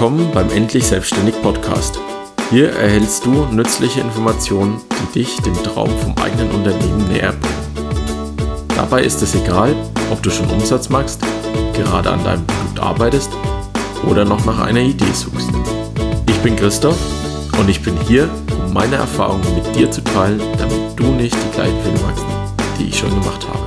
[0.00, 2.00] Willkommen beim Endlich Selbstständig Podcast.
[2.48, 8.66] Hier erhältst du nützliche Informationen, die dich dem Traum vom eigenen Unternehmen näher bringen.
[8.74, 9.76] Dabei ist es egal,
[10.10, 11.20] ob du schon Umsatz machst,
[11.74, 13.30] gerade an deinem Produkt arbeitest
[14.10, 15.50] oder noch nach einer Idee suchst.
[16.30, 16.96] Ich bin Christoph
[17.58, 18.26] und ich bin hier,
[18.64, 22.24] um meine Erfahrungen mit dir zu teilen, damit du nicht die gleichen Fehler machst,
[22.78, 23.66] die ich schon gemacht habe.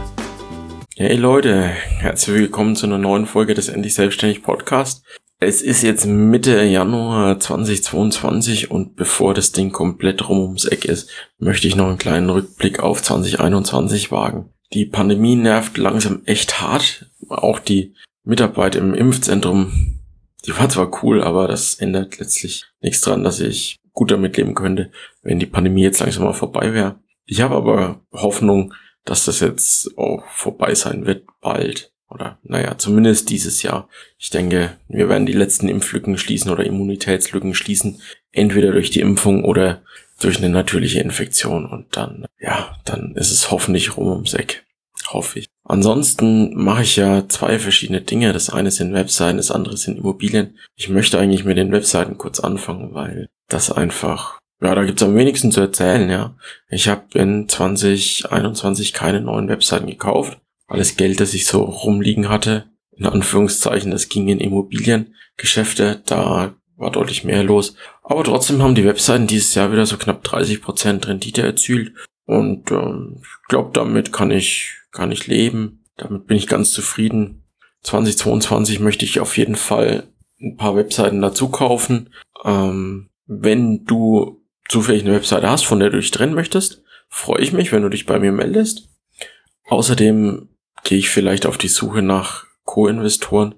[0.96, 5.04] Hey Leute, herzlich willkommen zu einer neuen Folge des Endlich Selbstständig Podcast.
[5.46, 11.10] Es ist jetzt Mitte Januar 2022 und bevor das Ding komplett rum ums Eck ist,
[11.38, 14.54] möchte ich noch einen kleinen Rückblick auf 2021 wagen.
[14.72, 17.12] Die Pandemie nervt langsam echt hart.
[17.28, 17.94] Auch die
[18.24, 20.00] Mitarbeit im Impfzentrum,
[20.46, 24.56] die war zwar cool, aber das ändert letztlich nichts dran, dass ich gut damit leben
[24.56, 24.92] könnte,
[25.24, 27.02] wenn die Pandemie jetzt langsam mal vorbei wäre.
[27.26, 31.93] Ich habe aber Hoffnung, dass das jetzt auch vorbei sein wird bald.
[32.14, 33.90] Oder naja, zumindest dieses Jahr.
[34.18, 38.02] Ich denke, wir werden die letzten Impflücken schließen oder Immunitätslücken schließen.
[38.32, 39.82] Entweder durch die Impfung oder
[40.20, 41.66] durch eine natürliche Infektion.
[41.66, 44.64] Und dann, ja, dann ist es hoffentlich rum ums Eck.
[45.08, 45.48] Hoffe ich.
[45.66, 48.32] Ansonsten mache ich ja zwei verschiedene Dinge.
[48.34, 50.58] Das eine sind Webseiten, das andere sind Immobilien.
[50.76, 55.16] Ich möchte eigentlich mit den Webseiten kurz anfangen, weil das einfach ja, da gibt's am
[55.16, 56.36] wenigsten zu erzählen, ja.
[56.70, 60.38] Ich habe in 2021 keine neuen Webseiten gekauft.
[60.74, 62.66] Alles Geld, das ich so rumliegen hatte,
[62.98, 67.76] in Anführungszeichen, das ging in Immobiliengeschäfte, da war deutlich mehr los.
[68.02, 71.94] Aber trotzdem haben die Webseiten dieses Jahr wieder so knapp 30% Rendite erzielt.
[72.26, 75.84] Und ähm, ich glaube, damit kann ich, kann ich leben.
[75.96, 77.44] Damit bin ich ganz zufrieden.
[77.84, 80.08] 2022 möchte ich auf jeden Fall
[80.42, 82.10] ein paar Webseiten dazu kaufen.
[82.44, 87.54] Ähm, wenn du zufällig eine Webseite hast, von der du dich trennen möchtest, freue ich
[87.54, 88.90] mich, wenn du dich bei mir meldest.
[89.68, 90.50] Außerdem
[90.84, 93.56] gehe ich vielleicht auf die Suche nach Co-Investoren.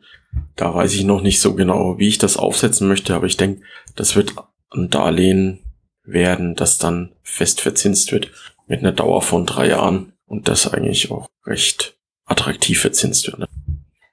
[0.56, 3.62] Da weiß ich noch nicht so genau, wie ich das aufsetzen möchte, aber ich denke,
[3.96, 4.34] das wird
[4.72, 5.60] ein Darlehen
[6.04, 8.32] werden, das dann fest verzinst wird
[8.68, 11.96] mit einer Dauer von drei Jahren und das eigentlich auch recht
[12.26, 13.40] attraktiv verzinst wird.
[13.40, 13.48] Ne?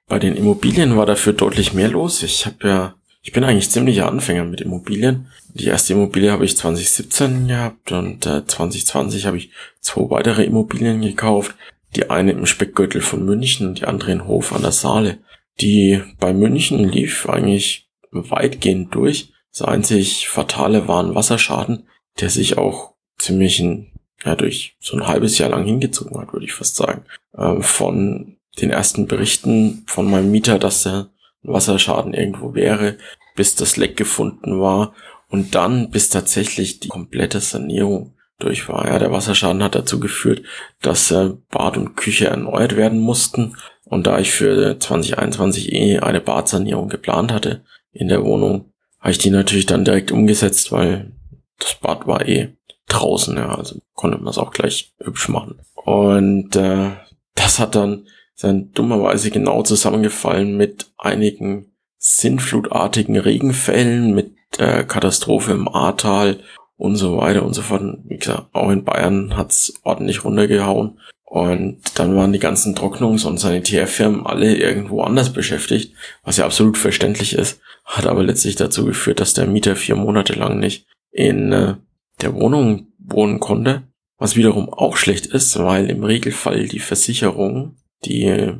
[0.07, 2.23] Bei den Immobilien war dafür deutlich mehr los.
[2.23, 2.95] Ich habe ja
[3.25, 5.27] ich bin eigentlich ziemlicher Anfänger mit Immobilien.
[5.53, 9.49] Die erste Immobilie habe ich 2017 gehabt und äh, 2020 habe ich
[9.79, 11.55] zwei weitere Immobilien gekauft.
[11.95, 15.19] Die eine im Speckgürtel von München und die andere in Hof an der Saale.
[15.61, 19.33] Die bei München lief eigentlich weitgehend durch.
[19.51, 21.87] Das einzig Fatale war ein Wasserschaden,
[22.19, 23.91] der sich auch ziemlich ein,
[24.23, 27.05] ja, durch so ein halbes Jahr lang hingezogen hat, würde ich fast sagen.
[27.37, 31.09] Ähm, von den ersten Berichten von meinem Mieter, dass er
[31.43, 32.97] Wasserschaden irgendwo wäre,
[33.35, 34.93] bis das Leck gefunden war
[35.29, 38.87] und dann bis tatsächlich die komplette Sanierung durch war.
[38.87, 40.43] Ja, der Wasserschaden hat dazu geführt,
[40.81, 43.55] dass äh, Bad und Küche erneuert werden mussten.
[43.85, 49.17] Und da ich für 2021 eh eine Badsanierung geplant hatte in der Wohnung, habe ich
[49.17, 51.11] die natürlich dann direkt umgesetzt, weil
[51.59, 52.55] das Bad war eh
[52.87, 55.59] draußen, ja, also konnte man es auch gleich hübsch machen.
[55.75, 56.91] Und äh,
[57.35, 65.67] das hat dann sind dummerweise genau zusammengefallen mit einigen sinnflutartigen Regenfällen, mit der Katastrophe im
[65.67, 66.39] Ahrtal
[66.83, 67.81] und so weiter und so fort.
[68.03, 70.99] Wie gesagt, auch in Bayern hat's ordentlich runtergehauen.
[71.23, 75.95] Und dann waren die ganzen Trocknungs- und Sanitärfirmen alle irgendwo anders beschäftigt,
[76.25, 80.33] was ja absolut verständlich ist, hat aber letztlich dazu geführt, dass der Mieter vier Monate
[80.33, 81.75] lang nicht in äh,
[82.21, 83.83] der Wohnung wohnen konnte,
[84.17, 88.55] was wiederum auch schlecht ist, weil im Regelfall die Versicherung die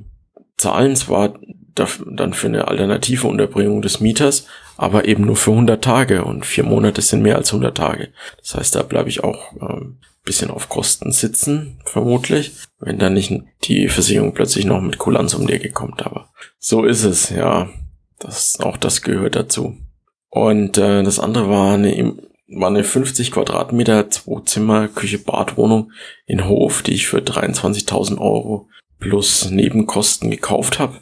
[0.55, 1.37] zahlen zwar
[1.75, 4.47] dann für eine alternative Unterbringung des Mieters,
[4.77, 8.09] aber eben nur für 100 Tage und vier Monate sind mehr als 100 Tage.
[8.39, 13.33] Das heißt, da bleibe ich auch ähm, bisschen auf Kosten sitzen, vermutlich, wenn dann nicht
[13.63, 16.05] die Versicherung plötzlich noch mit Kulanz um die Ecke kommt.
[16.05, 16.29] Aber
[16.59, 17.69] so ist es, ja.
[18.19, 19.75] Das, auch das gehört dazu.
[20.29, 22.15] Und äh, das andere war eine,
[22.47, 25.91] war eine 50 Quadratmeter, zwei Zimmer, Küche, Badwohnung
[26.25, 28.69] in Hof, die ich für 23.000 Euro
[28.99, 31.01] plus Nebenkosten gekauft habe.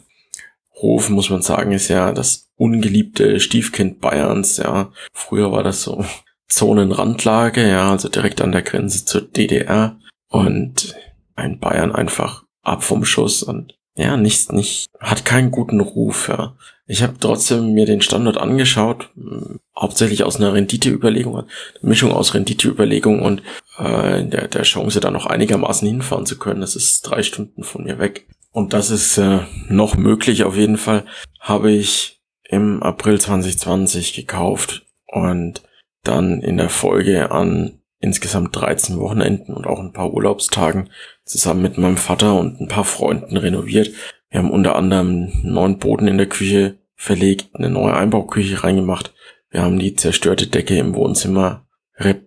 [0.82, 4.92] Hof, muss man sagen, ist ja das ungeliebte Stiefkind Bayerns, ja.
[5.12, 6.04] Früher war das so
[6.48, 9.98] Zonenrandlage, ja, also direkt an der Grenze zur DDR
[10.28, 10.94] und
[11.34, 16.56] ein Bayern einfach ab vom Schuss und ja, nicht, nicht, hat keinen guten Ruf, ja.
[16.86, 21.46] Ich habe trotzdem mir den Standort angeschaut, hm, hauptsächlich aus einer Renditeüberlegung, eine
[21.82, 23.42] Mischung aus Renditeüberlegung und
[23.78, 26.60] äh, der, der Chance, da noch einigermaßen hinfahren zu können.
[26.60, 28.26] Das ist drei Stunden von mir weg.
[28.52, 31.04] Und das ist äh, noch möglich auf jeden Fall.
[31.40, 35.62] Habe ich im April 2020 gekauft und
[36.04, 40.90] dann in der Folge an insgesamt 13 Wochenenden und auch ein paar Urlaubstagen
[41.24, 43.90] zusammen mit meinem Vater und ein paar Freunden renoviert.
[44.28, 49.14] Wir haben unter anderem einen neuen Boden in der Küche verlegt, eine neue Einbauküche reingemacht.
[49.50, 51.66] Wir haben die zerstörte Decke im Wohnzimmer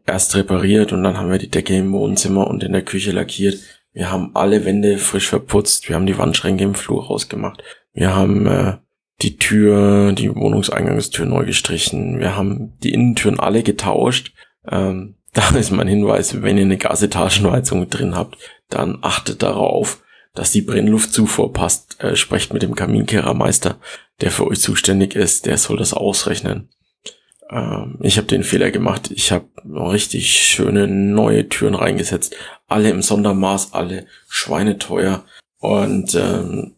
[0.05, 3.59] erst repariert und dann haben wir die Decke im Wohnzimmer und in der Küche lackiert.
[3.95, 5.87] Wir haben alle Wände frisch verputzt.
[5.87, 7.63] Wir haben die Wandschränke im Flur rausgemacht.
[7.93, 8.73] Wir haben äh,
[9.21, 12.19] die Tür, die Wohnungseingangstür neu gestrichen.
[12.19, 14.33] Wir haben die Innentüren alle getauscht.
[14.69, 18.37] Ähm, da ist mein Hinweis, wenn ihr eine Gasetagenheizung drin habt,
[18.69, 20.03] dann achtet darauf,
[20.33, 22.03] dass die Brennluftzufuhr passt.
[22.03, 23.79] Äh, sprecht mit dem Kaminkehrermeister,
[24.19, 25.45] der für euch zuständig ist.
[25.45, 26.67] Der soll das ausrechnen.
[27.49, 29.09] Ähm, ich habe den Fehler gemacht.
[29.11, 32.35] Ich habe richtig schöne neue Türen reingesetzt.
[32.67, 35.23] Alle im Sondermaß, alle schweineteuer.
[35.59, 36.75] Und ähm,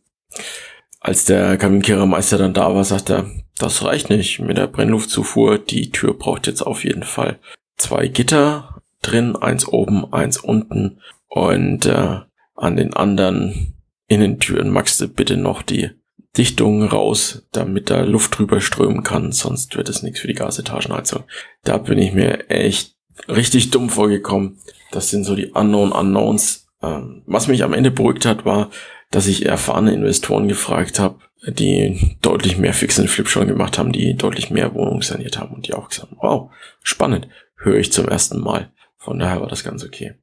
[0.99, 5.57] als der Kaminkehrermeister dann da war, sagt er, das reicht nicht mit der Brennluftzufuhr.
[5.57, 7.39] Die Tür braucht jetzt auf jeden Fall
[7.77, 10.99] zwei Gitter drin, eins oben, eins unten.
[11.27, 12.19] Und äh,
[12.55, 13.73] an den anderen
[14.07, 15.91] Innentüren magst du bitte noch die
[16.37, 21.23] Dichtung raus, damit da Luft drüber strömen kann, sonst wird es nichts für die Gasetagenheizung.
[21.63, 22.95] Da bin ich mir echt
[23.27, 24.59] richtig dumm vorgekommen.
[24.91, 26.67] Das sind so die Unknown Unknowns.
[26.81, 28.69] Ähm, was mich am Ende beruhigt hat, war,
[29.11, 33.91] dass ich erfahrene Investoren gefragt habe, die deutlich mehr Fix and Flip schon gemacht haben,
[33.91, 36.51] die deutlich mehr Wohnungen saniert haben und die auch gesagt haben, wow,
[36.83, 37.27] spannend,
[37.57, 38.71] höre ich zum ersten Mal.
[38.97, 40.15] Von daher war das ganz okay.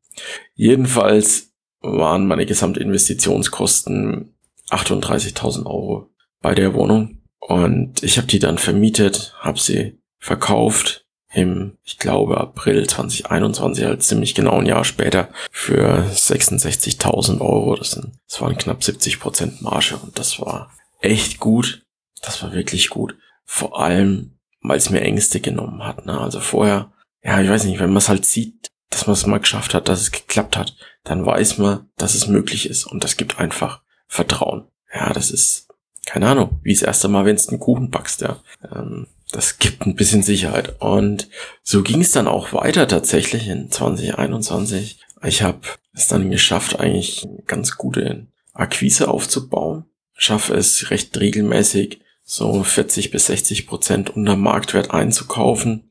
[0.55, 4.35] Jedenfalls waren meine Gesamtinvestitionskosten
[4.71, 6.11] 38.000 Euro
[6.41, 7.23] bei der Wohnung.
[7.39, 11.04] Und ich habe die dann vermietet, habe sie verkauft
[11.35, 17.75] im, ich glaube, April 2021, halt ziemlich genau ein Jahr später, für 66.000 Euro.
[17.77, 20.71] Das, sind, das waren knapp 70 Prozent Marge und das war
[21.01, 21.83] echt gut.
[22.23, 23.17] Das war wirklich gut.
[23.45, 26.07] Vor allem, weil es mir Ängste genommen hat.
[26.07, 26.19] Ne?
[26.19, 26.93] Also vorher,
[27.23, 29.89] ja, ich weiß nicht, wenn man es halt sieht, dass man es mal geschafft hat,
[29.89, 32.85] dass es geklappt hat, dann weiß man, dass es möglich ist.
[32.85, 34.69] Und das gibt einfach Vertrauen.
[34.95, 35.64] Ja, das ist,
[36.07, 38.41] keine Ahnung, wie das erste Mal, wenn es einen Kuchen backst, ja.
[38.73, 40.81] Ähm, das gibt ein bisschen Sicherheit.
[40.81, 41.29] Und
[41.63, 45.01] so ging es dann auch weiter tatsächlich in 2021.
[45.25, 45.61] Ich habe
[45.93, 49.87] es dann geschafft, eigentlich ganz gute Akquise aufzubauen.
[50.17, 55.91] Schaffe es recht regelmäßig, so 40 bis 60 Prozent unter Marktwert einzukaufen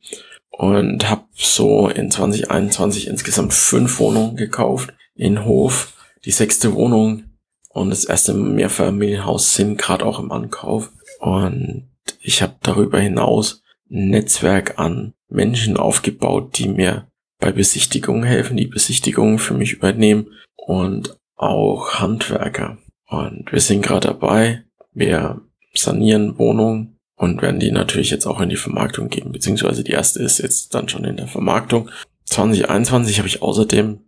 [0.49, 5.93] und habe so in 2021 insgesamt fünf Wohnungen gekauft in Hof.
[6.25, 7.25] Die sechste Wohnung
[7.73, 10.91] und das erste Mehrfamilienhaus sind gerade auch im Ankauf.
[11.19, 11.89] Und
[12.21, 17.07] ich habe darüber hinaus ein Netzwerk an Menschen aufgebaut, die mir
[17.39, 22.77] bei Besichtigungen helfen, die Besichtigungen für mich übernehmen und auch Handwerker.
[23.07, 25.41] Und wir sind gerade dabei, wir
[25.73, 30.21] sanieren Wohnungen und werden die natürlich jetzt auch in die Vermarktung geben, beziehungsweise die erste
[30.21, 31.89] ist jetzt dann schon in der Vermarktung.
[32.25, 33.99] 2021 habe ich außerdem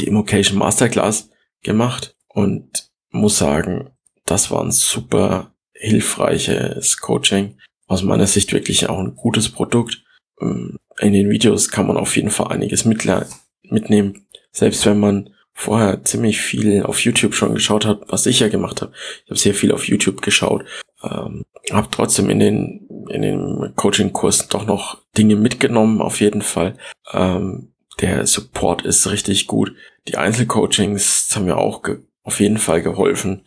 [0.00, 1.30] die Immocation Masterclass
[1.62, 3.90] gemacht und muss sagen,
[4.26, 7.58] das war ein super hilfreiches Coaching.
[7.86, 10.02] Aus meiner Sicht wirklich auch ein gutes Produkt.
[10.40, 14.26] Ähm, in den Videos kann man auf jeden Fall einiges mitnehmen.
[14.52, 18.82] Selbst wenn man vorher ziemlich viel auf YouTube schon geschaut hat, was ich ja gemacht
[18.82, 18.92] habe.
[19.24, 20.64] Ich habe sehr viel auf YouTube geschaut.
[21.02, 26.76] Ähm, habe trotzdem in den in den Coaching-Kurs doch noch Dinge mitgenommen, auf jeden Fall.
[27.12, 29.74] Ähm, der Support ist richtig gut.
[30.08, 31.82] Die Einzelcoachings haben mir auch
[32.24, 33.46] auf jeden Fall geholfen.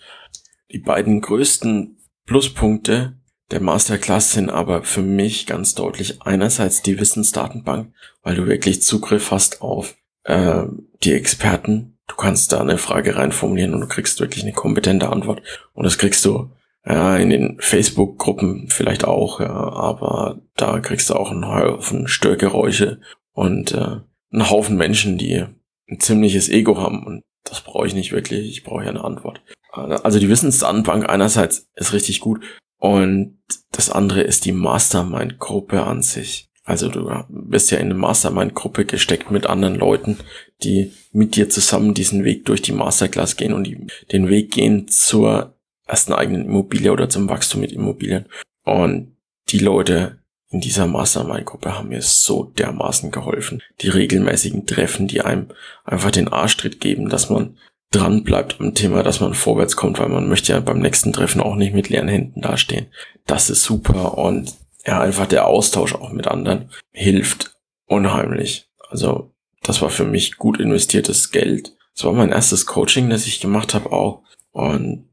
[0.71, 3.17] Die beiden größten Pluspunkte
[3.51, 9.31] der Masterclass sind aber für mich ganz deutlich einerseits die Wissensdatenbank, weil du wirklich Zugriff
[9.31, 10.63] hast auf äh,
[11.03, 11.97] die Experten.
[12.07, 15.41] Du kannst da eine Frage reinformulieren und du kriegst wirklich eine kompetente Antwort.
[15.73, 16.51] Und das kriegst du
[16.85, 22.99] ja, in den Facebook-Gruppen vielleicht auch, ja, aber da kriegst du auch einen Haufen Störgeräusche
[23.33, 25.45] und äh, einen Haufen Menschen, die
[25.89, 29.41] ein ziemliches Ego haben und das brauche ich nicht wirklich, ich brauche ja eine Antwort.
[29.71, 32.43] Also die Wissensdatenbank einerseits ist richtig gut
[32.79, 33.39] und
[33.71, 36.49] das andere ist die Mastermind-Gruppe an sich.
[36.63, 40.17] Also du bist ja in eine Mastermind-Gruppe gesteckt mit anderen Leuten,
[40.63, 44.87] die mit dir zusammen diesen Weg durch die Masterclass gehen und die, den Weg gehen
[44.89, 48.25] zur ersten eigenen Immobilie oder zum Wachstum mit Immobilien.
[48.63, 49.15] Und
[49.49, 53.61] die Leute in dieser Mastermind-Gruppe haben mir so dermaßen geholfen.
[53.81, 55.47] Die regelmäßigen Treffen, die einem
[55.83, 57.57] einfach den Arschtritt geben, dass man
[57.91, 61.41] dran bleibt am Thema, dass man vorwärts kommt, weil man möchte ja beim nächsten Treffen
[61.41, 62.87] auch nicht mit leeren Händen dastehen.
[63.25, 64.53] Das ist super und
[64.85, 68.69] ja, einfach der Austausch auch mit anderen hilft unheimlich.
[68.89, 71.75] Also das war für mich gut investiertes Geld.
[71.93, 75.09] Das war mein erstes Coaching, das ich gemacht habe auch und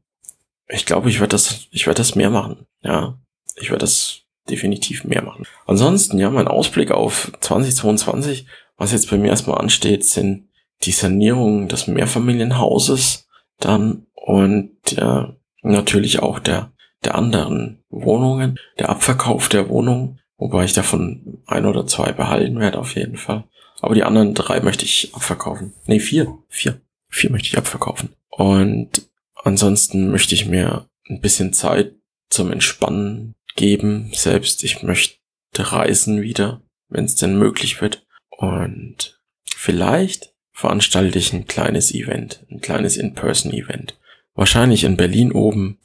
[0.67, 2.65] ich glaube, ich werde das, ich werde das mehr machen.
[2.81, 3.19] Ja,
[3.55, 5.45] ich werde das definitiv mehr machen.
[5.65, 8.47] Ansonsten, ja, mein Ausblick auf 2022,
[8.77, 10.49] was jetzt bei mir erstmal ansteht, sind
[10.83, 13.27] die Sanierung des Mehrfamilienhauses
[13.59, 16.71] dann und ja, natürlich auch der,
[17.03, 22.79] der anderen Wohnungen, der Abverkauf der Wohnungen, wobei ich davon ein oder zwei behalten werde
[22.79, 23.45] auf jeden Fall.
[23.81, 25.73] Aber die anderen drei möchte ich abverkaufen.
[25.85, 26.37] Nee, vier.
[26.49, 26.81] Vier.
[27.09, 28.09] Vier möchte ich abverkaufen.
[28.29, 29.09] Und
[29.43, 31.93] ansonsten möchte ich mir ein bisschen Zeit
[32.29, 34.11] zum Entspannen geben.
[34.13, 35.17] Selbst ich möchte
[35.57, 38.05] reisen wieder, wenn es denn möglich wird.
[38.29, 43.97] Und vielleicht veranstalte ich ein kleines Event, ein kleines In-Person-Event.
[44.33, 45.79] Wahrscheinlich in Berlin oben.